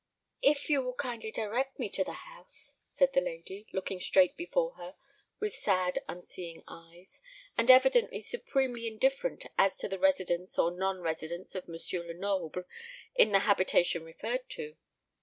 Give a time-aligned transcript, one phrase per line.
[0.41, 4.73] "If you will kindly direct me to the house" said the lady, looking straight before
[4.73, 4.95] her
[5.39, 7.21] with sad unseeing eyes,
[7.55, 11.75] and evidently supremely indifferent as to the residence or non residence of M.
[12.07, 12.63] Lenoble
[13.13, 14.75] in the habitation referred to.